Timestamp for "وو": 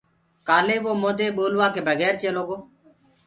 0.83-0.91